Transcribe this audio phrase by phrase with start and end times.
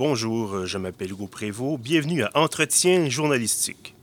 [0.00, 1.78] Bonjour, je m'appelle Hugo Prévost.
[1.78, 3.94] Bienvenue à Entretien journalistique.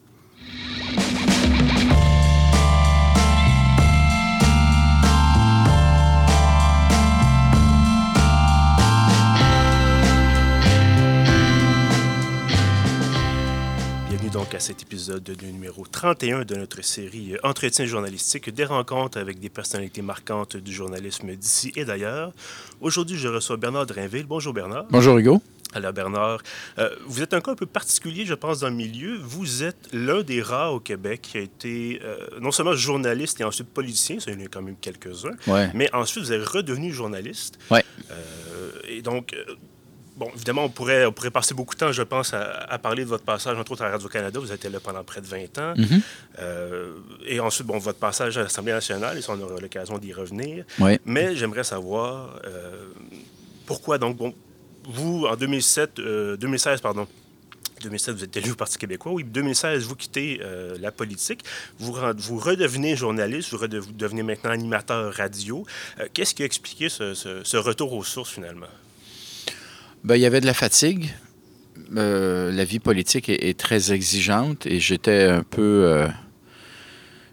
[14.30, 19.40] donc à cet épisode de numéro 31 de notre série Entretien journalistique, des rencontres avec
[19.40, 22.34] des personnalités marquantes du journalisme d'ici et d'ailleurs.
[22.80, 24.26] Aujourd'hui, je reçois Bernard Drainville.
[24.28, 24.86] Bonjour Bernard.
[24.92, 25.42] Bonjour Hugo.
[25.78, 26.42] Alors Bernard,
[26.80, 29.18] euh, vous êtes un cas un peu particulier, je pense, dans le milieu.
[29.22, 33.44] Vous êtes l'un des rares au Québec qui a été euh, non seulement journaliste et
[33.44, 35.36] ensuite politicien, ça y en a quand même quelques-uns,
[35.74, 37.60] mais ensuite vous êtes redevenu journaliste.
[37.70, 37.84] Ouais.
[38.12, 39.34] Euh, et donc,
[40.18, 43.10] Bon, évidemment, on pourrait, on pourrait passer beaucoup de temps, je pense, à, parler de
[43.10, 44.40] votre passage, entre autres, à Radio-Canada.
[44.40, 45.74] Vous étiez là pendant près de 20 ans.
[45.78, 46.02] Mhm.
[46.40, 46.94] Euh,
[47.28, 50.66] et ensuite, bon, votre passage à l'Assemblée nationale, et ça, on aura l'occasion d'y revenir.
[51.06, 52.88] Mais j'aimerais savoir euh,
[53.68, 54.34] pourquoi, donc, bon,
[54.88, 55.98] vous, en 2007,
[56.40, 57.08] 2016, euh, pardon,
[57.84, 59.12] 2007, vous êtes élu au Parti québécois.
[59.12, 60.42] Oui, 2016, vous quittez
[60.80, 61.44] la politique.
[61.78, 65.64] Vous, vous redevenez journaliste, vous, redevenez maintenant animateur radio.
[66.14, 68.66] Qu'est-ce qui a expliqué ce, retour aux sources, finalement?
[70.04, 71.14] Ben, il y avait de la fatigue.
[71.96, 75.84] Euh, la vie politique est, très exigeante et j'étais un peu.
[75.86, 76.08] Euh,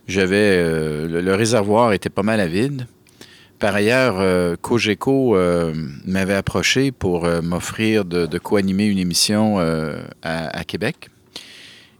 [0.06, 0.56] j'avais.
[0.58, 2.86] Euh, le, réservoir était pas mal à vide.
[3.64, 5.38] Par ailleurs, Cogeco
[6.04, 9.56] m'avait approché pour m'offrir de, co-animer une émission
[10.22, 11.08] à, Québec.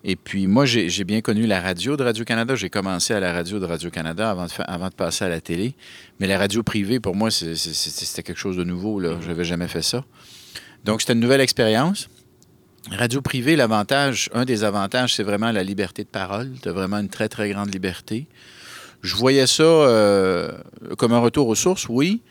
[0.05, 2.55] Et puis, moi, j'ai bien connu la radio de Radio-Canada.
[2.55, 5.75] J'ai commencé à la radio de Radio-Canada avant, avant, de passer à la télé.
[6.21, 9.01] Mais la radio privée, pour moi, c'était quelque chose de nouveau.
[9.01, 10.05] Je n'avais jamais fait ça.
[10.85, 12.11] Donc, c'était une nouvelle expérience.
[12.91, 16.51] Radio privée, l'avantage, un des avantages, c'est vraiment la liberté de parole.
[16.63, 18.27] Tu as vraiment une très, très grande liberté.
[19.05, 20.51] Je voyais ça euh,
[20.97, 22.23] comme un retour aux sources, oui,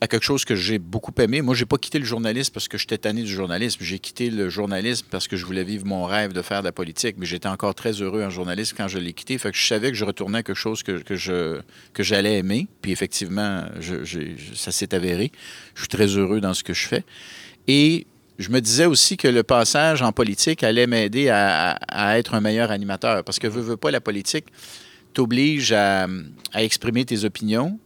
[0.00, 1.42] à quelque chose que j'ai beaucoup aimé.
[1.42, 3.78] Moi, j'ai pas quitté le journalisme parce que j'étais tanné du journalisme.
[3.84, 6.72] J'ai quitté le journalisme parce que je voulais vivre mon rêve de faire de la
[6.72, 7.14] politique.
[7.18, 9.38] Mais j'étais encore très heureux en journalisme quand je l'ai quitté.
[9.38, 12.66] Fait que je savais que je retournais à quelque chose que, que j'allais aimer.
[12.80, 13.62] Puis effectivement,
[14.56, 15.30] ça s'est avéré.
[15.76, 17.04] Je suis très heureux dans ce que je fais.
[17.68, 18.08] Et
[18.40, 21.78] je me disais aussi que le passage en politique allait m'aider à,
[22.18, 23.22] être un meilleur animateur.
[23.22, 24.46] Parce que veux, veux pas, la politique
[25.12, 26.06] t'oblige à,
[26.54, 27.78] exprimer tes opinions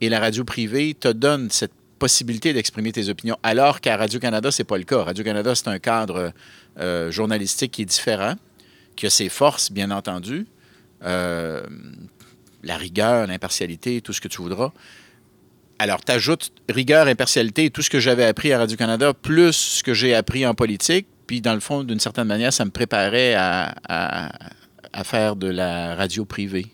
[0.00, 4.64] et la radio privée te donne cette possibilité d'exprimer tes opinions, alors qu'à Radio-Canada, c'est
[4.64, 5.02] pas le cas.
[5.02, 6.32] Radio-Canada, c'est un cadre
[6.78, 8.34] euh, journalistique qui est différent,
[8.96, 10.46] qui a ses forces, bien entendu,
[11.04, 11.62] euh,
[12.62, 14.72] la rigueur, l'impartialité, tout ce que tu voudras.
[15.78, 19.94] Alors, tu ajoutes rigueur, impartialité, tout ce que j'avais appris à Radio-Canada, plus ce que
[19.94, 23.74] j'ai appris en politique, puis dans le fond, d'une certaine manière, ça me préparait à
[25.04, 26.66] faire de la radio privée.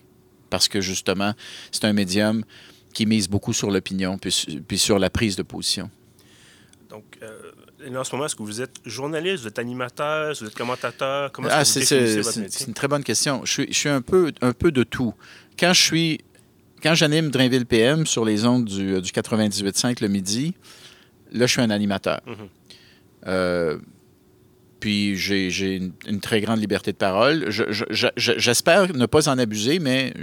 [0.49, 1.33] Parce que justement,
[1.71, 2.43] c'est un médium
[2.93, 5.89] qui mise beaucoup sur l'opinion puis, sur la prise de position.
[6.89, 10.55] Donc, euh, en ce moment, est-ce que vous êtes journaliste, vous êtes animateur, vous êtes
[10.55, 11.31] commentateur?
[11.31, 13.41] Comment ah, c'est, c'est une très bonne question.
[13.45, 15.13] Je suis, je suis, un, peu, un peu de tout.
[15.59, 16.21] Quand je suis...
[16.83, 20.53] Quand j'anime Drainville PM sur les ondes du, du 98.5 le midi,
[21.31, 22.19] là, je suis un animateur.
[22.27, 22.47] Mm-hmm.
[23.27, 23.77] Euh,
[24.83, 25.77] puis j'ai
[26.07, 27.47] une, très grande liberté de parole.
[28.17, 30.13] J'espère ne pas en abuser, mais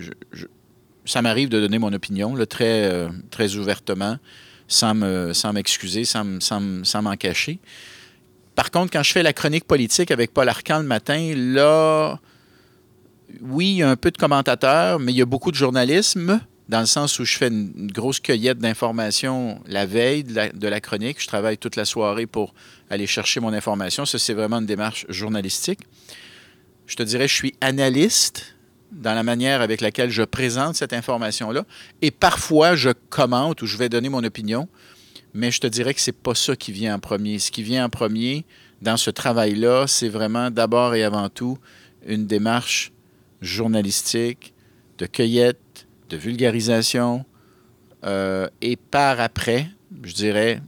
[1.06, 4.19] ça m'arrive de donner mon opinion très, euh, très ouvertement,
[4.69, 4.93] sans
[5.54, 6.26] m'excuser, sans,
[7.00, 7.59] m'en cacher.
[8.54, 12.21] Par contre, quand je fais la chronique politique avec Paul Arcan le matin, là,
[13.41, 16.38] oui, il y a un peu de commentateurs, mais il y a beaucoup de journalisme,
[16.70, 20.69] dans le sens où je fais une, grosse cueillette d'informations la veille de la, de
[20.69, 21.20] la, chronique.
[21.20, 22.54] Je travaille toute la soirée pour
[22.91, 24.06] aller chercher mon information.
[24.06, 25.80] Ça, c'est vraiment une démarche journalistique.
[26.86, 28.54] Je te dirais, je suis analyste
[28.92, 31.64] dans la manière avec laquelle je présente cette information-là.
[32.03, 34.69] Et parfois, je commente ou je vais donner mon opinion,
[35.34, 37.41] mais je te dirais que ce n'est pas ça qui vient en premier.
[37.41, 38.44] Ce qui vient en premier
[38.80, 41.59] dans ce travail-là, c'est vraiment d'abord et avant tout
[42.06, 42.92] une démarche
[43.41, 44.54] journalistique,
[44.98, 45.59] de cueillette,
[46.10, 47.25] de vulgarisation,
[48.04, 49.66] euh, et par après,
[50.03, 50.60] je dirais,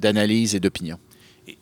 [0.00, 0.98] d'analyse et d'opinion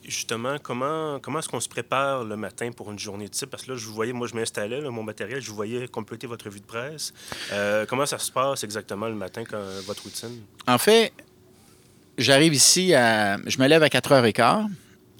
[0.06, 3.50] justement, comment, comment est-ce qu'on se prépare le matin pour une journée de type?
[3.50, 6.26] Parce que là, je vous voyais, moi, je m'installais, mon matériel, je vous voyais compléter
[6.26, 7.12] votre revue de presse.
[7.53, 10.43] Euh, comment ça se passe exactement le matin, quand, votre routine?
[10.67, 11.12] En fait,
[12.19, 13.37] j'arrive ici à.
[13.47, 14.69] Je me lève à 4h15.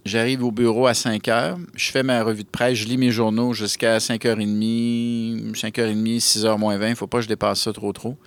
[0.05, 1.57] J'arrive au bureau à 5 h.
[1.75, 2.77] Je fais ma revue de presse.
[2.77, 6.87] Je lis mes journaux jusqu'à 5h30, 5h30, 6h moins 20.
[6.87, 8.19] Il ne faut pas que je dépasse ça trop, trop.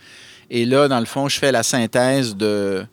[0.50, 2.84] Et là, dans le fond, je fais la synthèse de,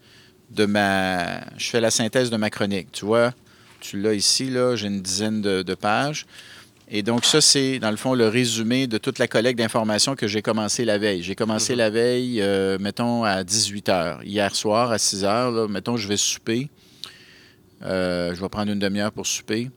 [0.51, 1.41] de ma.
[1.57, 2.89] Je fais la synthèse de ma chronique.
[2.93, 3.33] Tu vois,
[3.81, 6.27] tu l'as ici, là, j'ai une dizaine de, pages.
[6.91, 10.27] Et donc, ça, c'est, dans le fond, le résumé de toute la collecte d'informations que
[10.27, 11.23] j'ai commencé la veille.
[11.23, 11.79] J'ai commencé mhm.
[11.79, 14.23] la veille, euh, mettons, à 18 h.
[14.25, 16.69] Hier soir, à 6 h, mettons, je vais souper.
[17.85, 19.71] Je vais prendre une demi-heure pour souper.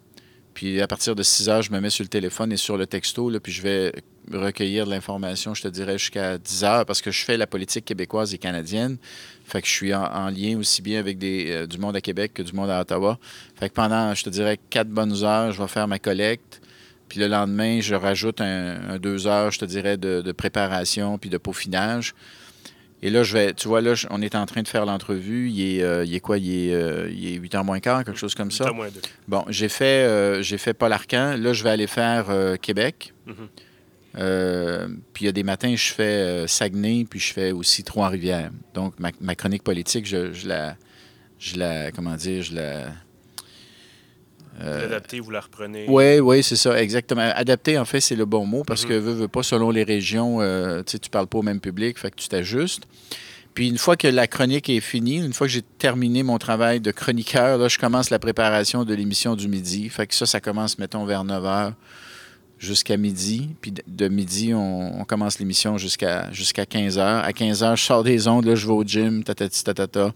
[0.58, 2.88] Puis à partir de 6 heures, je me mets sur le téléphone et sur le
[2.88, 3.92] texto, puis je vais
[4.34, 7.86] recueillir de l'information, je te dirais, jusqu'à 10 heures, parce que je fais la politique
[7.86, 8.98] québécoise et canadienne.
[9.46, 12.42] Fait que je suis en, lien aussi bien avec euh, du monde à Québec que
[12.42, 13.20] du monde à Ottawa.
[13.56, 16.62] Fait que pendant, je te dirais, quatre bonnes heures, je vais faire ma collecte.
[17.08, 21.30] Puis le lendemain, je rajoute un, deux heures, je te dirais, de, de préparation puis
[21.30, 22.16] de peaufinage.
[23.04, 25.50] Et là, je vais, tu vois, là, on est en train de faire l'entrevue.
[25.50, 26.38] Il, est, euh, il est quoi?
[26.40, 28.66] Il est, euh, il est 8 h moins quart, quelque chose comme ça.
[28.66, 29.02] 8 h moins 2.
[29.28, 31.36] Bon, j'ai fait, euh, j'ai fait Paul Arcan.
[31.38, 32.26] Là, je vais aller faire
[32.62, 33.14] Québec.
[33.28, 34.88] Mm-hmm.
[35.14, 38.52] puis il y a des matins, je fais Saguenay, puis je fais aussi Trois-Rivières.
[38.74, 40.76] Donc, ma, ma, chronique politique, je, je, la,
[41.38, 42.88] je la, comment dire, je la
[44.62, 45.86] euh, L'adapter, vous la reprenez.
[45.88, 47.30] Oui, oui, c'est ça, exactement.
[47.36, 48.90] Adapter, en fait, c'est le bon mot parce mhm.
[48.90, 51.98] que, veux, veux pas, selon les régions, euh, tu ne parles pas au même public,
[51.98, 52.88] fait que tu t'ajustes.
[53.58, 56.80] Puis une fois que la chronique est finie, une fois que j'ai terminé mon travail
[56.80, 59.90] de chroniqueur, là, je commence la préparation de l'émission du midi.
[59.90, 61.74] Fait que ça, ça commence, mettons, vers 9 h
[62.60, 63.50] jusqu'à midi.
[63.60, 67.22] Puis de, midi, on, commence l'émission jusqu'à jusqu'à 15 h.
[67.24, 70.14] À 15 h, je sors des ondes, là, je vais au gym, tatati tatata.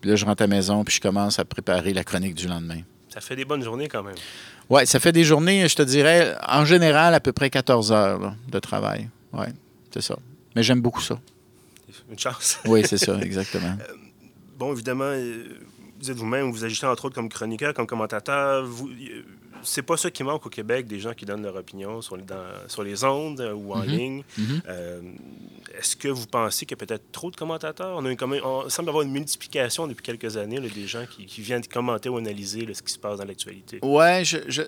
[0.00, 2.48] Puis là, je rentre à la maison, puis je commence à préparer la chronique du
[2.48, 2.80] lendemain.
[3.12, 4.14] Ça fait des bonnes journées quand même.
[4.68, 8.34] Oui, ça fait des journées, je te dirais, en général, à peu près 14 heures
[8.48, 9.08] de travail.
[9.32, 9.46] Oui,
[9.92, 10.16] c'est ça.
[10.54, 11.18] Mais j'aime beaucoup ça.
[12.08, 12.58] Une chance.
[12.66, 13.76] oui, c'est ça, exactement.
[13.80, 13.94] Euh,
[14.56, 15.58] bon, évidemment, euh,
[16.00, 18.64] vous êtes vous-même, vous agissez entre autres comme chroniqueur, comme commentateur.
[18.64, 19.22] Vous, euh,
[19.62, 22.24] c'est pas ça qui manque au Québec, des gens qui donnent leur opinion sur les,
[22.68, 23.88] sur les ondes ou en mhm.
[23.88, 24.24] ligne.
[24.38, 24.62] Mhm.
[25.78, 27.96] Est-ce que vous pensez qu'il y a peut-être trop de commentateurs?
[27.96, 32.08] On, a on semble avoir une multiplication depuis quelques années des gens qui, viennent commenter
[32.08, 33.78] ou analyser ce qui se passe dans l'actualité.
[33.82, 34.62] Ouais, je, je,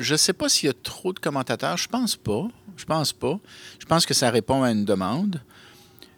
[0.00, 1.76] je sais pas s'il y a trop de commentateurs.
[1.76, 2.48] Je pense pas.
[2.76, 3.38] Je pense pas.
[3.78, 5.40] Je pense que ça répond à une demande.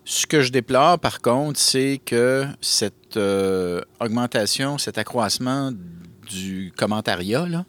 [0.05, 5.73] Ce que je déplore, par contre, c'est que cette euh, augmentation, cet accroissement
[6.31, 7.65] du commentariat, là,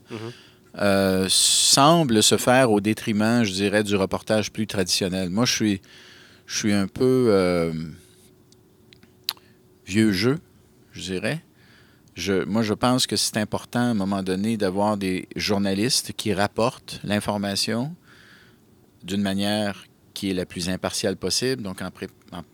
[0.79, 5.29] euh, semble se faire au détriment, je dirais, du reportage plus traditionnel.
[5.29, 5.81] Moi, je suis
[6.45, 7.73] je suis un peu euh,
[9.85, 10.39] vieux jeu,
[10.91, 11.44] je dirais.
[12.15, 16.33] Je, moi, je pense que c'est important à un moment donné d'avoir des journalistes qui
[16.33, 17.95] rapportent l'information
[19.03, 21.89] d'une manière qui est la plus impartiale possible, donc en,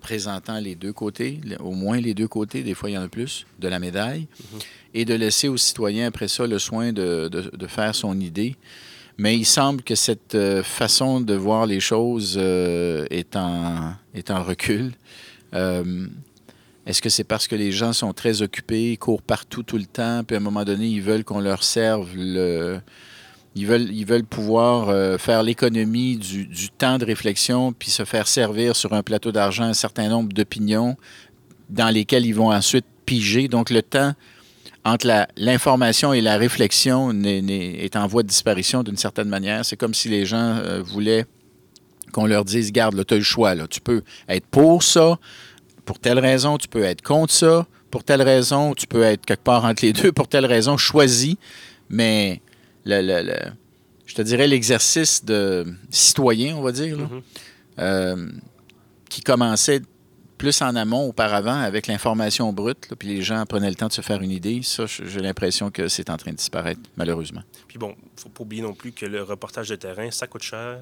[0.02, 3.08] présentant les deux côtés, au moins les deux côtés, des fois il y en a
[3.08, 4.64] plus, de la médaille, mm-hmm.
[4.96, 8.58] et de laisser aux citoyens après ça le soin de, de faire son idée
[9.20, 14.32] mais il semble que cette euh, façon de voir les choses euh, est, en, est,
[14.32, 14.94] en, recul.
[15.54, 16.08] Euh,
[16.86, 19.86] est-ce que c'est parce que les gens sont très occupés, ils courent partout tout le
[19.86, 22.80] temps, puis à un moment donné, ils veulent qu'on leur serve le...
[23.60, 28.28] Ils veulent, ils veulent pouvoir faire l'économie du, du, temps de réflexion, puis se faire
[28.28, 30.96] servir sur un plateau d'argent un certain nombre d'opinions
[31.70, 33.48] dans lesquelles ils vont ensuite piger.
[33.48, 34.14] Donc le temps
[34.86, 35.08] entre
[35.38, 39.66] l'information et la réflexion est, en voie de disparition d'une certaine manière.
[39.66, 41.26] C'est comme si les gens euh, voulaient
[42.12, 43.68] qu'on leur dise, garde, tu as le choix, là.
[43.68, 45.20] tu peux être pour ça,
[45.86, 49.44] pour telle raison, tu peux être contre ça, pour telle raison, tu peux être quelque
[49.44, 51.36] part entre les deux, pour telle raison, choisis.
[51.90, 52.42] Mais
[52.86, 53.52] le,
[54.06, 57.22] je te dirais l'exercice de citoyen, on va dire, mm-hmm.
[57.80, 58.32] euh,
[59.10, 59.82] qui commençait
[60.40, 64.02] plus en amont auparavant avec l'information brute, puis les gens prenaient le temps de se
[64.02, 64.62] faire une idée.
[64.64, 67.42] Ça, j'ai l'impression que c'est en train de disparaître, malheureusement.
[67.68, 70.28] Puis bon, il ne faut pas oublier non plus que le reportage de terrain, ça
[70.28, 70.80] coûte cher.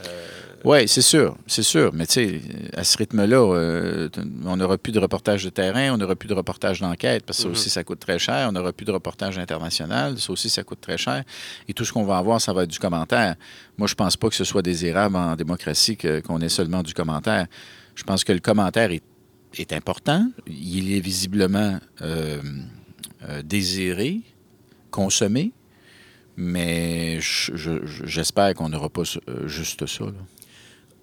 [0.00, 1.90] Euh, oui, c'est sûr, c'est sûr.
[1.92, 2.40] Mais tu sais,
[2.76, 4.08] à ce rythme-là, euh,
[4.44, 7.42] on n'aura plus de reportage de terrain, on n'aura plus de reportage d'enquête, parce que
[7.42, 7.54] ça mhm.
[7.54, 8.48] aussi, ça coûte très cher.
[8.48, 11.24] On n'aura plus de reportage international, ça aussi, ça coûte très cher.
[11.68, 13.34] Et tout ce qu'on va avoir, ça va être du commentaire.
[13.76, 17.46] Moi, je pense pas que ce soit désirable en démocratie qu'on ait seulement du commentaire.
[17.94, 19.02] Je pense que le commentaire est,
[19.72, 20.30] important.
[20.46, 22.40] Il est visiblement euh,
[23.44, 24.20] désiré,
[24.90, 25.52] consommé,
[26.36, 30.04] mais j'espère qu'on n'aura pas euh, juste ça.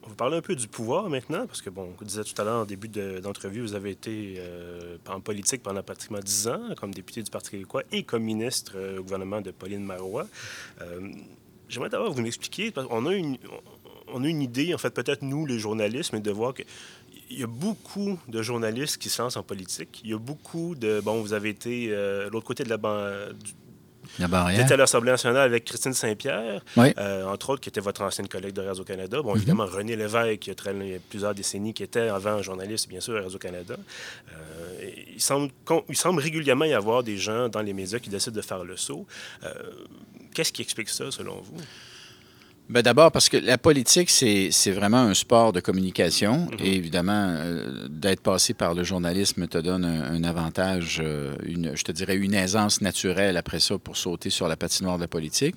[0.03, 2.43] On va parler un peu du pouvoir maintenant, parce que, bon, vous disait tout à
[2.43, 4.41] l'heure en début d'entrevue, vous avez été
[5.07, 9.03] en politique pendant pratiquement dix ans, comme député du Parti québécois et comme ministre au
[9.03, 10.25] gouvernement de Pauline Marois.
[11.67, 13.37] J'aimerais d'abord vous m'expliquiez, parce qu'on a une,
[14.13, 16.65] on a une idée, en fait, peut-être nous, les journalistes, mais de voir qu'il
[17.29, 20.01] y a beaucoup de journalistes qui se lancent en politique.
[20.03, 21.01] Il y a beaucoup de...
[21.01, 23.11] Bon, vous avez été euh, l'autre côté de la, ban...
[24.17, 24.25] Vous
[24.73, 28.61] à l'Assemblée nationale avec Christine Saint-Pierre, euh, entre autres, qui était votre ancienne collègue de
[28.61, 29.21] Radio-Canada.
[29.21, 29.37] Bon, mhm.
[29.37, 30.55] évidemment, René Lévesque, qui a,
[31.09, 33.75] plusieurs décennies, qui était avant journaliste, bien sûr, à Radio-Canada.
[34.31, 35.51] Euh, il, semble,
[35.87, 38.77] il semble régulièrement y avoir des gens dans les médias qui décident de faire le
[38.77, 39.05] saut.
[40.33, 41.57] Qu'est-ce qui explique ça, selon vous?
[42.69, 46.47] Ben D'abord, parce que la politique, c'est vraiment un sport de communication.
[46.51, 46.63] Mm-hmm.
[46.63, 51.83] Et évidemment, euh, d'être passé par le journalisme te donne un, avantage, euh, une, je
[51.83, 55.55] te dirais une aisance naturelle après ça pour sauter sur la patinoire de la politique.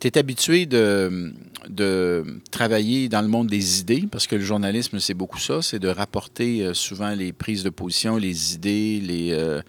[0.00, 1.32] Tu es habitué de,
[1.68, 5.78] de, travailler dans le monde des idées, parce que le journalisme, c'est beaucoup ça, c'est
[5.78, 9.60] de rapporter euh, souvent les prises de position, les idées, les,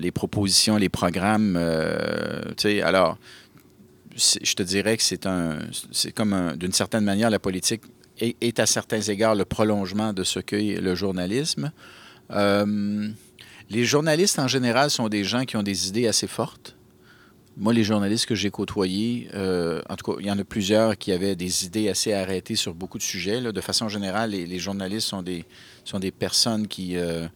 [0.00, 1.56] les propositions, les programmes.
[2.82, 3.18] alors,
[4.16, 5.58] je te dirais que c'est un,
[5.92, 7.82] c'est comme d'une certaine manière la politique
[8.20, 11.72] est, à certains égards le prolongement de ce qu'est le journalisme.
[12.30, 13.08] Euh,
[13.70, 16.76] les journalistes en général sont des gens qui ont des idées assez fortes.
[17.56, 20.96] Moi, les journalistes que j'ai côtoyés, euh, en tout cas, il y en a plusieurs
[20.96, 23.40] qui avaient des idées assez arrêtées sur beaucoup de sujets.
[23.40, 25.44] De façon générale, les, journalistes sont des,
[25.84, 27.26] sont des personnes qui euh,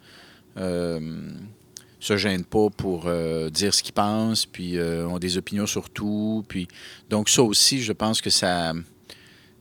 [2.04, 5.88] se gênent pas pour euh, dire ce qu'ils pensent, puis euh, ont des opinions sur
[5.88, 6.44] tout.
[6.48, 6.68] Puis,
[7.08, 8.74] donc ça aussi, je pense que ça,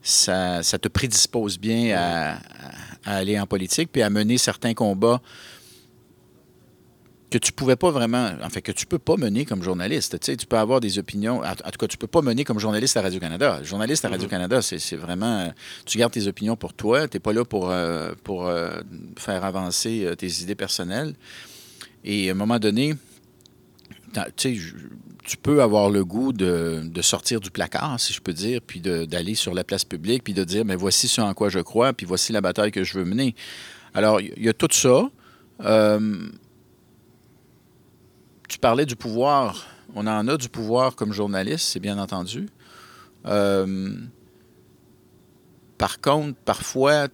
[0.02, 2.38] ça, ça te prédispose bien à,
[3.06, 5.22] aller en politique, puis à mener certains combats
[7.30, 10.20] que tu pouvais pas vraiment, en fait, que tu peux pas mener comme journaliste.
[10.20, 12.60] Tu sais, tu peux avoir des opinions, en tout cas, tu peux pas mener comme
[12.60, 13.62] journaliste à Radio-Canada.
[13.62, 14.12] Journaliste à mm-hmm.
[14.12, 15.50] Radio-Canada, c'est vraiment,
[15.86, 18.52] tu gardes tes opinions pour toi, tu n'es pas là pour, euh, pour
[19.16, 21.14] faire avancer tes idées personnelles.
[22.04, 22.94] Et à un moment donné,
[25.24, 29.34] tu peux avoir le goût de, sortir du placard, si je peux dire, puis d'aller
[29.34, 32.06] sur la place publique, puis de dire, mais voici ce en quoi je crois, puis
[32.06, 33.34] voici la bataille que je veux mener.
[33.94, 35.08] Alors, il y, a tout ça.
[35.64, 36.28] Euh,
[38.48, 39.66] tu parlais du pouvoir.
[39.94, 42.48] On en a du pouvoir comme journaliste, c'est bien entendu.
[43.26, 43.96] Euh,
[45.78, 47.08] par contre, parfois,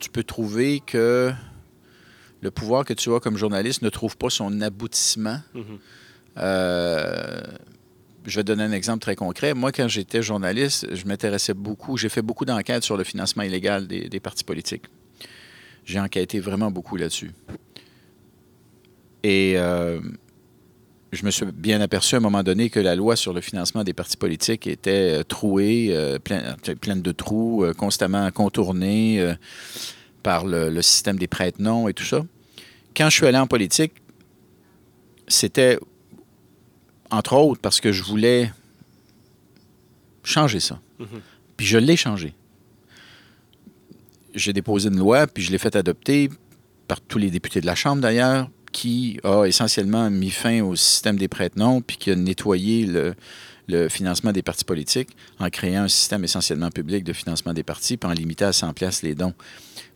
[0.00, 1.32] tu peux trouver que
[2.40, 5.40] le pouvoir que tu as comme journaliste ne trouve pas son aboutissement.
[5.54, 5.78] Mhm.
[6.38, 7.40] Euh,
[8.26, 9.54] je vais donner un exemple très concret.
[9.54, 13.86] Moi, quand j'étais journaliste, je m'intéressais beaucoup, j'ai fait beaucoup d'enquêtes sur le financement illégal
[13.86, 14.84] des, partis politiques.
[15.84, 17.32] J'ai enquêté vraiment beaucoup là-dessus.
[19.22, 20.00] Et euh,
[21.12, 23.84] je me suis bien aperçu à un moment donné que la loi sur le financement
[23.84, 29.34] des partis politiques était euh, trouée, pleine de trous, constamment contournée
[30.22, 32.24] par le, système des prête-noms et tout ça.
[32.96, 33.92] Quand je suis allé en politique,
[35.28, 35.78] c'était
[37.10, 38.52] entre autres parce que je voulais
[40.22, 40.80] changer ça.
[41.00, 41.20] Mm-hmm.
[41.56, 42.34] Puis je l'ai changé.
[44.34, 46.30] J'ai déposé une loi, puis je l'ai fait adopter
[46.86, 51.16] par tous les députés de la Chambre d'ailleurs, qui a essentiellement mis fin au système
[51.16, 53.14] des prête-noms, puis qui a nettoyé le,
[53.70, 57.96] le financement des partis politiques en créant un système essentiellement public de financement des partis,
[57.96, 59.34] puis en limitant à 100 places les dons.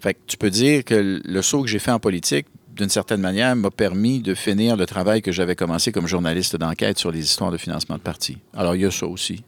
[0.01, 3.55] Fait tu peux dire que le saut que j'ai fait en politique, d'une certaine manière,
[3.55, 7.51] m'a permis de finir le travail que j'avais commencé comme journaliste d'enquête sur les histoires
[7.51, 8.39] de financement de partis.
[8.53, 9.45] Alors, il y a ça aussi.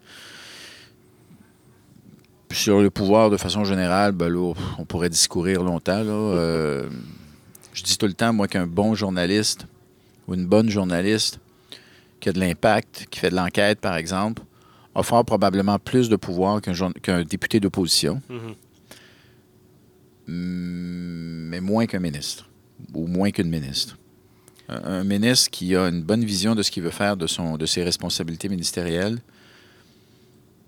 [2.52, 4.32] sur le pouvoir, de façon générale, ben
[4.78, 6.02] on pourrait discourir longtemps.
[6.04, 6.88] Euh,
[7.74, 9.66] je dis tout le temps, moi, qu'un bon journaliste
[10.28, 11.40] ou une bonne journaliste
[12.20, 14.42] qui a de l'impact, qui fait de l'enquête, par exemple,
[14.94, 18.54] a fort probablement plus de pouvoir qu'un député d'opposition, mm-hmm.
[20.28, 22.48] mais moins qu'un ministre,
[22.94, 23.98] ou moins qu'une ministre.
[24.68, 27.66] Un, ministre qui a une bonne vision de ce qu'il veut faire de, son, de
[27.66, 29.18] ses responsabilités ministérielles,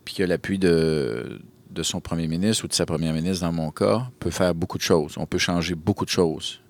[0.05, 1.41] puis qui a l'appui de,
[1.71, 4.79] de son premier ministre ou de sa première ministre, dans mon cas, peut faire beaucoup
[4.79, 5.15] de choses.
[5.17, 6.61] On peut changer beaucoup de choses.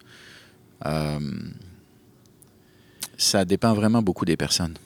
[0.86, 1.18] Euh,
[3.18, 4.78] ça dépend vraiment beaucoup des personnes.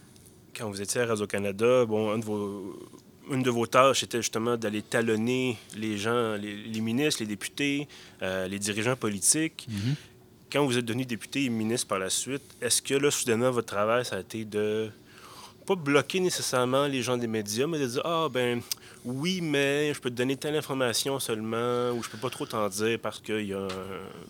[0.57, 2.19] Quand vous étiez à Radio-Canada, bon,
[3.31, 7.87] une de vos tâches était justement d'aller talonner les gens, les, ministres, les députés,
[8.23, 9.67] euh, les dirigeants politiques.
[9.69, 9.95] Mhm.
[10.51, 13.73] Quand vous êtes devenu député et ministre par la suite, est-ce que là, soudainement, votre
[13.73, 14.91] travail, ça a été de
[15.67, 18.61] pas bloquer nécessairement les gens des médias, mais de dire Ah, ben
[19.05, 22.69] oui, mais je peux te donner telle information seulement, ou je peux pas trop t'en
[22.69, 23.69] dire parce que y a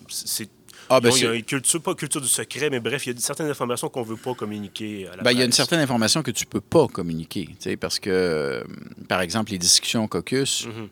[0.09, 0.51] c'est
[0.89, 3.17] ah, ben il y a une culture, pas culture du secret, mais bref, il y
[3.17, 5.53] a certaines informations qu'on ne veut pas communiquer à la ben, Il y a une
[5.53, 7.49] certaine information que tu ne peux pas communiquer,
[7.81, 8.65] parce que, euh,
[9.09, 10.89] par exemple, les discussions au caucus, mhm.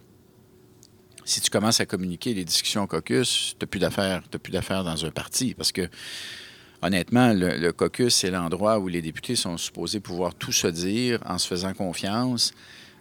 [1.25, 3.81] si tu commences à communiquer les discussions au caucus, tu n'as plus
[4.53, 5.89] d'affaires dans un parti, parce que,
[6.83, 11.39] honnêtement, le, caucus, c'est l'endroit où les députés sont supposés pouvoir tout se dire en
[11.39, 12.53] se faisant confiance.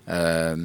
[0.10, 0.56] Euh,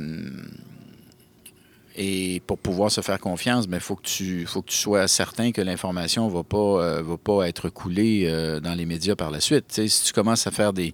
[1.96, 5.06] et pour pouvoir se faire confiance, il ben, faut, que tu, faut que tu sois
[5.06, 9.14] certain que l'information ne va, pas, euh, va pas être coulée euh, dans les médias
[9.14, 9.66] par la suite.
[9.70, 10.92] si tu commences à faire des.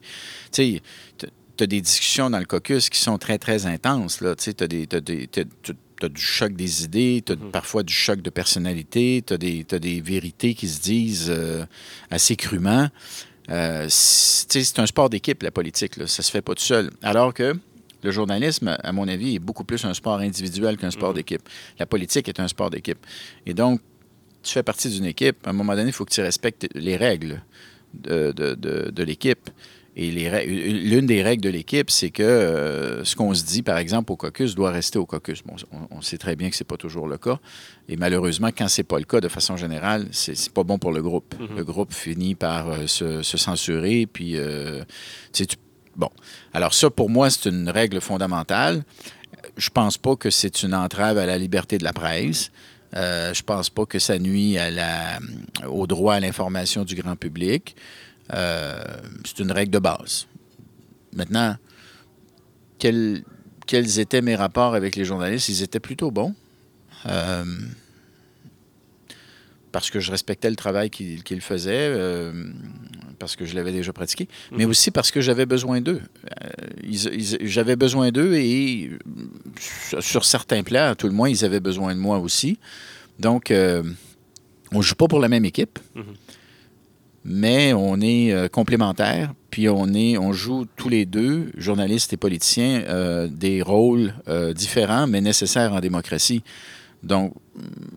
[0.52, 0.80] Tu
[1.60, 4.18] as des discussions dans le caucus qui sont très, très intenses.
[4.18, 7.50] Tu as, du choc des idées, tu as mm-hmm.
[7.50, 11.64] parfois du choc de personnalité, tu as, as, des vérités qui se disent euh,
[12.10, 12.88] assez crûment.
[13.88, 15.96] c'est un sport d'équipe, la politique.
[15.96, 16.06] Là.
[16.06, 16.90] Ça se fait pas tout seul.
[17.02, 17.54] Alors que
[18.02, 21.16] Le journalisme, à mon avis, est beaucoup plus un sport individuel qu'un sport mhm.
[21.16, 21.48] d'équipe.
[21.78, 23.04] La politique est un sport d'équipe.
[23.46, 23.80] Et donc,
[24.42, 25.46] tu fais partie d'une équipe.
[25.46, 27.42] À un moment donné, il faut que tu respectes les règles
[27.94, 29.50] de, de, de l'équipe.
[29.96, 34.12] Et l'une des règles de l'équipe, c'est que euh, ce qu'on se dit, par exemple,
[34.12, 35.42] au caucus doit rester au caucus.
[35.42, 35.56] Bon,
[35.90, 37.40] on, sait très bien que ce n'est pas toujours le cas.
[37.88, 40.78] Et malheureusement, quand ce n'est pas le cas, de façon générale, c'est n'est pas bon
[40.78, 41.34] pour le groupe.
[41.34, 41.56] Mm-hmm.
[41.56, 44.06] Le groupe finit par euh, se, censurer.
[44.06, 44.84] Puis, euh,
[45.32, 45.44] tu,
[46.00, 46.10] bon.
[46.52, 48.82] Alors, ça, pour moi, c'est une règle fondamentale.
[49.56, 52.50] Je pense pas que c'est une entrave à la liberté de la presse.
[52.96, 54.56] Euh, je pense pas que ça nuit
[55.68, 57.76] au droit à l'information du grand public.
[58.32, 58.82] Euh,
[59.24, 60.26] c'est une règle de base.
[61.14, 61.56] Maintenant,
[62.78, 63.22] quels,
[63.72, 65.48] étaient mes rapports avec les journalistes?
[65.48, 66.34] Ils étaient plutôt bons.
[67.06, 67.44] Euh,
[69.72, 72.32] parce que je respectais le travail qu'ils faisaient, euh,
[73.18, 74.70] parce que je l'avais déjà pratiqué, mais mhm.
[74.70, 76.00] aussi parce que j'avais besoin d'eux.
[77.42, 78.90] j'avais besoin d'eux et
[79.58, 82.58] sur certains plans, à tout le moins, ils avaient besoin de moi aussi.
[83.18, 85.78] Donc, on ne joue pas pour la même équipe.
[85.94, 86.14] Mhm
[87.24, 92.16] mais on est euh, complémentaires, puis on, est, on joue tous les deux, journalistes et
[92.16, 96.42] politiciens, euh, des rôles euh, différents, mais nécessaires en démocratie.
[97.02, 97.34] Donc,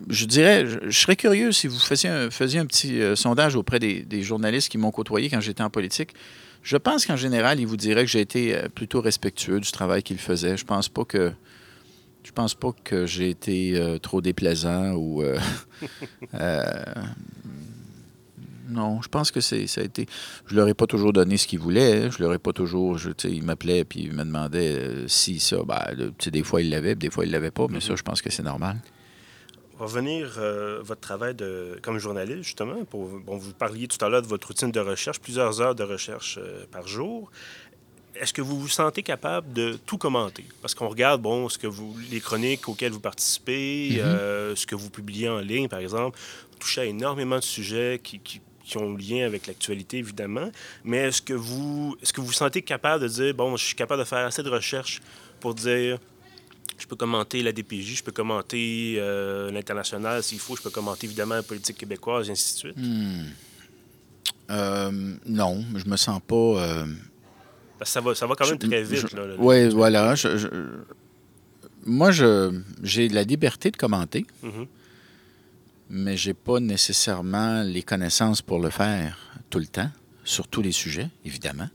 [0.10, 4.24] je dirais, je, serais curieux si vous faisiez un, faisiez un petit sondage auprès des,
[4.24, 6.14] journalistes qui m'ont côtoyé quand j'étais en politique.
[6.62, 10.20] Je pense qu'en général, ils vous diraient que j'ai été plutôt respectueux du travail qu'ils
[10.20, 10.56] faisaient.
[10.56, 11.34] Je pense pas que
[12.24, 15.24] je pense pas que j'ai été trop déplaisant ou
[18.70, 20.08] non, je pense que c'est, ça a été.
[20.48, 22.10] Je leur ai pas toujours donné ce qu'ils voulaient.
[22.12, 22.98] Je leur ai pas toujours.
[22.98, 25.58] Je, ils m'appelaient puis ils me demandaient euh, si ça.
[25.66, 27.68] Ben, des fois, ils l'avaient, des fois, ils l'avaient pas.
[27.70, 27.98] Mais ça, mhm.
[27.98, 28.78] je pense que c'est normal.
[29.80, 32.86] Revenir euh, votre travail de, comme journaliste, justement.
[32.86, 35.84] Pour, bon, vous parliez tout à l'heure de votre routine de recherche, plusieurs heures de
[35.84, 37.32] recherche euh, par jour.
[38.16, 40.46] Est-ce que vous vous sentez capable de tout commenter?
[40.62, 44.56] Parce qu'on regarde, bon, ce que vous, les chroniques auxquelles vous participez, mhm.
[44.56, 46.20] ce que vous publiez en ligne, par exemple,
[46.60, 48.22] touchez à énormément de sujets qui
[48.64, 50.50] qui ont lien avec l'actualité, évidemment.
[50.84, 53.76] Mais est-ce que vous est-ce que vous vous sentez capable de dire, bon, je suis
[53.76, 55.02] capable de faire assez de recherche
[55.40, 56.00] pour dire,
[56.78, 61.08] je peux commenter la DPJ, je peux commenter euh, l'international s'il faut, je peux commenter
[61.08, 62.78] évidemment la politique québécoise, et ainsi de suite?
[62.78, 63.24] Hmm.
[64.52, 66.36] Euh, non, je me sens pas...
[66.36, 66.86] Euh,
[67.80, 69.06] Parce que ça va, ça va quand même très vite.
[69.38, 70.16] Oui, voilà.
[71.86, 74.26] moi, j'ai la liberté de commenter.
[74.44, 74.68] Mm-hmm
[75.90, 79.18] mais j'ai pas nécessairement les connaissances pour le faire
[79.52, 79.92] tout le temps,
[80.24, 81.70] sur tous les sujets, évidemment.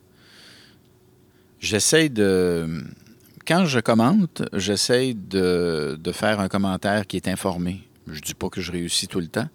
[1.60, 2.84] J'essaie de.
[3.48, 7.80] Quand je commente, j'essaie de, de, faire un commentaire qui est informé.
[8.06, 9.48] Je dis pas que je réussis tout le temps,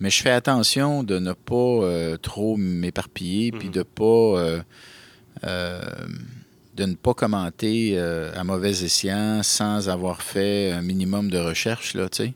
[0.00, 3.74] mais je fais attention de ne pas euh, trop m'éparpiller, puis mhm.
[3.74, 4.04] de pas.
[4.04, 4.62] Euh,
[5.44, 5.80] euh,
[6.74, 12.08] de ne pas commenter à mauvais escient sans avoir fait un minimum de recherche, là,
[12.08, 12.34] tu sais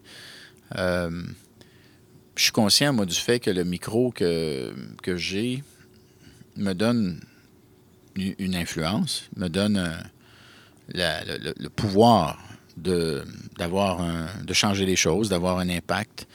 [2.35, 5.63] je suis conscient, moi, du fait que le micro que, que j'ai
[6.57, 7.21] me donne
[8.17, 9.79] une influence, me donne
[10.95, 12.39] le, pouvoir
[12.77, 13.25] de,
[13.59, 14.01] d'avoir
[14.45, 16.27] de changer les choses, d'avoir un impact.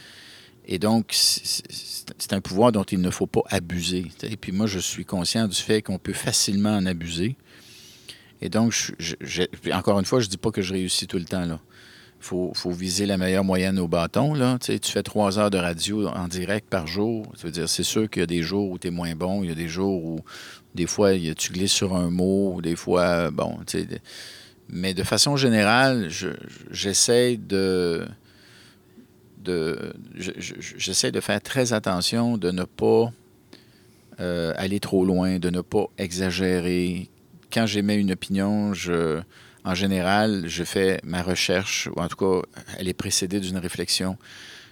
[0.65, 4.05] Et donc, c'est un pouvoir dont il ne faut pas abuser.
[4.23, 7.35] Et puis moi, je suis conscient du fait qu'on peut facilement en abuser.
[8.41, 8.93] Et donc,
[9.73, 11.45] encore une fois, je ne dis pas que je réussis tout le temps.
[11.45, 11.59] Là
[12.19, 14.33] faut, faut viser la meilleure moyenne au bâton.
[14.33, 14.57] Là.
[14.59, 17.25] Tu, fais trois heures de radio en direct par jour.
[17.45, 19.51] dire, c'est sûr qu'il y a des jours où tu es moins bon, il y
[19.51, 20.19] a des jours où
[20.75, 23.87] des fois tu glisses sur un mot, des fois, bon, tu sais,
[24.69, 26.09] mais de façon générale,
[26.71, 28.05] j'essaie de,
[29.37, 33.11] de j'essaie de faire très attention de ne pas
[34.19, 37.09] euh, aller trop loin, de ne pas exagérer.
[37.51, 39.21] Quand j'émets une opinion, je
[39.63, 42.47] en général, je fais ma recherche, ou en tout cas,
[42.79, 44.17] elle est précédée d'une réflexion.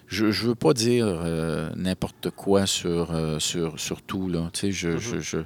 [0.08, 4.30] Je ne veux pas dire euh, n'importe quoi sur, euh, sur, sur, tout.
[4.30, 4.50] Là.
[4.54, 5.20] Tu sais, je, mm-hmm.
[5.20, 5.38] je,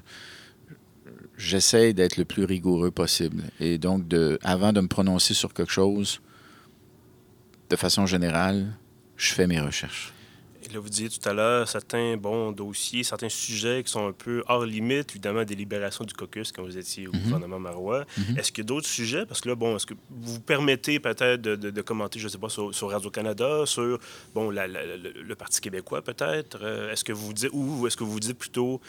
[1.40, 3.44] j'essaie d'être le plus rigoureux possible.
[3.60, 6.22] Et donc, de, avant de me prononcer sur quelque chose,
[7.70, 8.78] de façon générale,
[9.16, 10.14] je fais mes recherches
[10.74, 14.44] là, vous disiez tout à l'heure, certains bons dossiers, certains sujets qui sont un peu
[14.48, 17.22] hors limite, évidemment, des libérations du caucus quand vous étiez au mhm.
[17.24, 18.06] gouvernement marois.
[18.18, 18.38] Mhm.
[18.38, 19.26] Est-ce qu'il y a d'autres sujets?
[19.26, 22.38] Parce que là, bon, est-ce que vous vous permettez peut-être de, commenter, je ne sais
[22.38, 24.00] pas, sur, Radio-Canada, sur,
[24.34, 26.60] bon, le, Parti québécois peut-être?
[26.62, 28.82] Euh, est-ce que vous dites, ou est-ce que vous dites plutôt,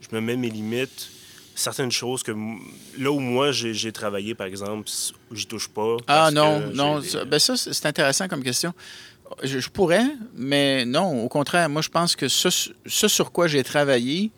[0.00, 1.10] je me mets mes limites,
[1.54, 2.32] certaines choses que
[2.98, 4.88] là où moi j'ai travaillé, par exemple,
[5.32, 5.96] j'y touche pas.
[6.06, 7.00] Ah non, non.
[7.26, 8.72] Ben ça, c'est intéressant comme question.
[9.42, 12.50] Je, pourrais, mais non, au contraire, moi je pense que ce,
[12.86, 14.30] sur quoi j'ai travaillé,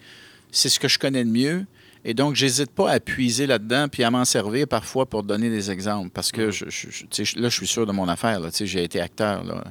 [0.53, 1.67] c'est ce que je connais de mieux
[2.05, 5.71] Et donc, j'hésite pas à puiser là-dedans puis à m'en servir parfois pour donner des
[5.71, 6.11] exemples.
[6.11, 6.53] Parce que mm.
[6.53, 8.41] je, là, je suis sûr de mon affaire.
[8.61, 9.43] J'ai été acteur.
[9.43, 9.65] Là,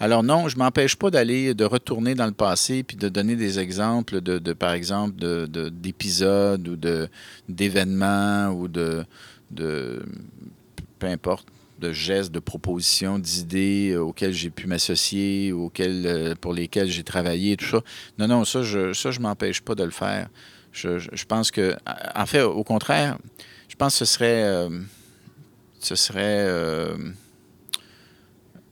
[0.00, 3.58] alors non, je m'empêche pas d'aller, de retourner dans le passé puis de donner des
[3.58, 7.08] exemples de, par exemple, d'épisodes de,
[7.48, 9.04] ou d'événements ou de,
[10.98, 11.48] peu importe,
[11.80, 17.02] de gestes, de propositions, d'idées euh, auxquelles j'ai pu m'associer, auxquelles, euh, pour lesquelles j'ai
[17.02, 17.82] travaillé, tout ça.
[18.16, 20.28] Non, non, ça, je ça, je m'empêche pas de le faire.
[20.72, 21.76] Je, pense que,
[22.16, 23.18] en fait, au contraire,
[23.68, 24.68] je pense que ce serait, euh,
[25.78, 26.48] ce serait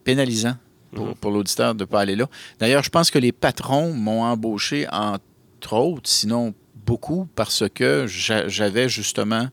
[0.02, 0.56] pénalisant
[0.92, 1.14] Mhm.
[1.14, 2.28] pour, l'auditeur de ne pas aller là.
[2.58, 8.88] D'ailleurs, je pense que les patrons m'ont embauché, entre autres, sinon beaucoup, parce que j'avais
[8.88, 9.48] justement,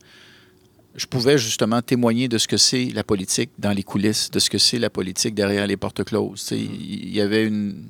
[0.95, 4.49] je pouvais justement témoigner de ce que c'est la politique dans les coulisses, de ce
[4.49, 6.51] que c'est la politique derrière les portes closes.
[6.51, 6.57] Mhm.
[6.57, 7.89] Il y avait une,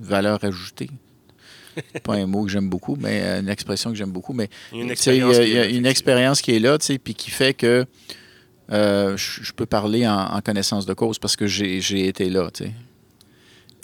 [0.00, 0.90] valeur ajoutée
[2.02, 4.32] pas un mot que j'aime beaucoup, mais une expression que j'aime beaucoup.
[4.32, 4.90] Mais il y a une
[5.86, 7.86] expérience, qui, est là, puis qui fait que
[8.70, 12.48] euh, je peux parler en, connaissance de cause parce que j'ai été là.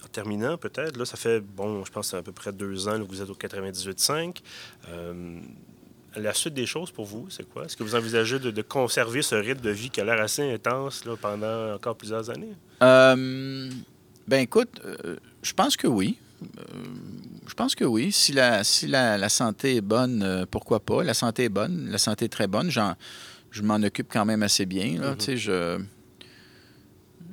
[0.04, 3.08] En terminant, peut-être, là, ça fait, bon, je pense à peu près deux ans que
[3.08, 4.36] vous êtes au 98.5.
[4.88, 5.40] Euh,
[6.14, 7.64] la suite des choses pour vous, c'est quoi?
[7.64, 11.04] Est-ce que vous envisagez de, conserver ce rythme de vie qui a l'air assez intense
[11.04, 12.54] là, pendant encore plusieurs années?
[12.82, 13.68] Euh,
[14.26, 16.18] ben écoute, euh, je pense que oui.
[17.46, 18.12] je pense que oui.
[18.12, 21.02] Si la, si la, la santé est bonne, pourquoi pas?
[21.02, 22.70] La santé est bonne, la santé est très bonne.
[22.70, 22.94] J'en
[23.50, 25.00] je m'en occupe quand même assez bien.
[25.00, 25.36] Là, mm-hmm.
[25.36, 25.80] je,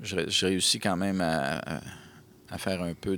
[0.01, 1.61] je, réussis quand même à,
[2.57, 3.17] faire un peu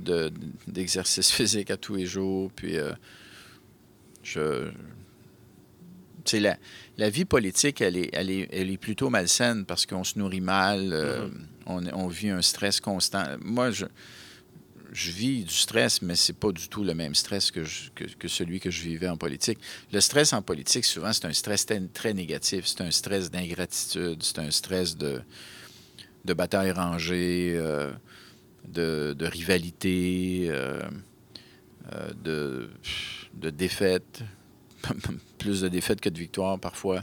[0.66, 2.50] d'exercice physique à tous les jours.
[2.54, 2.92] Puis, euh,
[4.22, 4.70] je.
[6.32, 6.56] La,
[6.96, 10.40] la vie politique, elle est, elle est, elle est plutôt malsaine parce qu'on se nourrit
[10.40, 11.30] mal, euh, mm-hmm.
[11.66, 13.24] on, on, vit un stress constant.
[13.40, 13.84] Moi, je,
[14.92, 17.64] je vis du stress, mais c'est pas du tout le même stress que,
[18.26, 19.58] celui que je vivais en politique.
[19.92, 22.66] Le stress en politique, souvent, c'est un stress très négatif.
[22.66, 25.22] C'est un stress d'ingratitude, c'est un stress de,
[26.24, 27.92] bataille rangée, euh,
[28.68, 30.80] de, rivalité, euh,
[31.92, 32.68] euh,
[33.34, 34.22] de, défaite,
[35.38, 37.02] plus de défaites que de victoires parfois.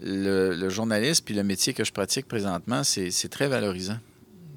[0.00, 3.98] Le, le journalisme puis le métier que je pratique présentement, c'est très valorisant.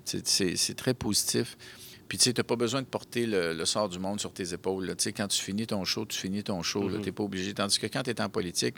[0.05, 1.57] C'est très positif.
[2.07, 4.53] Puis, tu sais, tu n'as pas besoin de porter le, sort du monde sur tes
[4.53, 4.87] épaules.
[4.95, 6.89] Tu sais, quand tu finis ton show, tu finis ton show.
[6.89, 7.53] Tu n'es pas obligé.
[7.53, 8.75] Tandis que quand tu es en politique,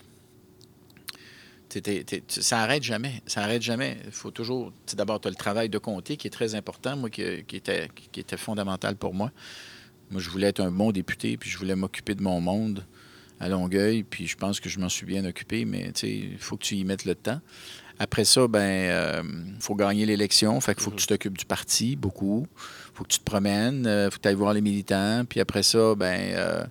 [2.28, 3.22] ça n'arrête jamais.
[3.26, 3.98] Ça n'arrête jamais.
[4.06, 4.72] Il faut toujours.
[4.94, 8.20] D'abord, tu as le travail de comté qui est très important, moi, qui, était, qui
[8.20, 9.32] était fondamental pour moi.
[10.10, 12.86] Moi, je voulais être un bon député, puis je voulais m'occuper de mon monde
[13.40, 16.63] à Longueuil, puis je pense que je m'en suis bien occupé, mais il faut que
[16.63, 17.42] tu y mettes le temps.
[18.00, 19.24] Après ça, ben, euh,
[19.60, 20.60] faut gagner l'élection.
[20.62, 22.46] Fait faut que tu t'occupes du parti beaucoup.
[22.94, 23.88] faut que tu te promènes.
[23.88, 25.24] Euh, faut que tu ailles voir les militants.
[25.28, 26.64] Puis après ça, ben, euh,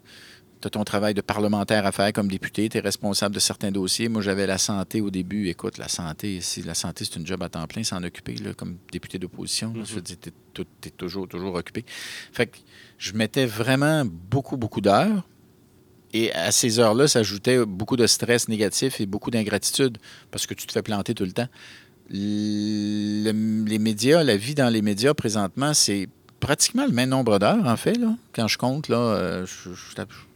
[0.60, 2.68] tu as ton travail de parlementaire à faire comme député.
[2.68, 4.08] Tu es responsable de certains dossiers.
[4.08, 5.48] Moi, j'avais la santé au début.
[5.48, 8.54] Écoute, la santé, si la santé, c'est une job à temps plein, s'en occuper là,
[8.54, 9.72] comme député d'opposition.
[9.72, 9.98] Tu
[10.86, 11.84] es, toujours, toujours occupé.
[12.32, 12.58] Fait que
[12.98, 15.26] je mettais vraiment beaucoup, beaucoup d'heures.
[16.12, 19.98] Et à ces heures-là, s'ajoutait beaucoup de stress négatif et beaucoup d'ingratitude
[20.30, 21.48] parce que tu te fais planter tout le temps.
[22.10, 26.08] les médias, la vie dans les médias présentement, c'est
[26.40, 27.94] pratiquement le même nombre d'heures, en fait.
[27.94, 28.16] Là.
[28.32, 29.70] Quand je compte, là, euh, je,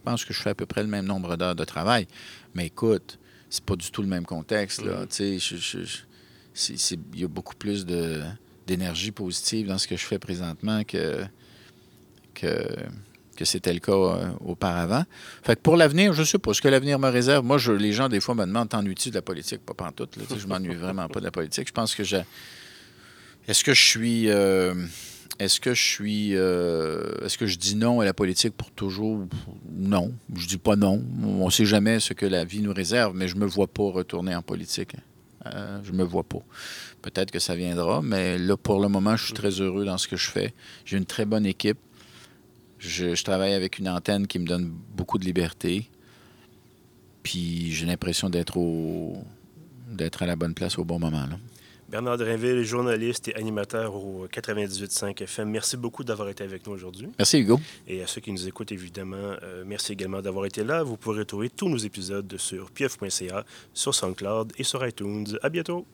[0.05, 2.07] pense que je fais à peu près le même nombre d'heures de travail.
[2.55, 4.83] Mais écoute, c'est pas du tout le même contexte.
[4.85, 5.05] Là.
[5.05, 5.99] Mm-hmm.
[7.15, 7.87] Il y a beaucoup plus
[8.67, 11.25] d'énergie positive dans ce que je fais présentement que,
[12.35, 12.67] que
[13.41, 15.05] que c'était le cas euh, auparavant.
[15.43, 17.43] Fait que pour l'avenir, je ne sais pas ce que l'avenir me réserve.
[17.43, 19.65] Moi, je, les gens, des fois, me demandent T'ennuies-tu de la politique?
[19.65, 20.19] Pas pantoute.
[20.19, 21.67] Là, je m'ennuie vraiment pas de la politique.
[21.67, 22.21] Je pense que j'ai.
[23.49, 24.29] Est-ce que je suis.
[24.29, 24.75] Euh,
[25.39, 26.37] est-ce que je suis.
[26.37, 29.27] Euh, est-ce que je dis non à la politique pour toujours?
[29.73, 30.13] Non.
[30.37, 31.03] Je dis pas non.
[31.25, 33.69] On ne sait jamais ce que la vie nous réserve, mais je ne me vois
[33.69, 34.97] pas retourner en politique.
[35.47, 35.51] Je
[35.85, 36.43] je me vois pas.
[37.01, 40.07] Peut-être que ça viendra, mais là, pour le moment, je suis très heureux dans ce
[40.07, 40.53] que je fais.
[40.85, 41.79] J'ai une très bonne équipe.
[42.81, 45.89] Je, travaille avec une antenne qui me donne beaucoup de liberté.
[47.23, 49.23] Puis j'ai l'impression d'être au
[49.91, 51.27] d'être à la bonne place au bon moment.
[51.91, 55.51] Bernard Drinville, journaliste et animateur au 98.5 FM.
[55.51, 57.09] Merci beaucoup d'avoir été avec nous aujourd'hui.
[57.19, 57.61] Merci Hugo.
[57.89, 60.85] Et à ceux qui nous écoutent, évidemment, euh, merci également d'avoir été là.
[60.85, 65.27] Vous pourrez retrouver tous nos épisodes sur pieuf.ca, sur SoundCloud et sur iTunes.
[65.43, 65.85] À bientôt.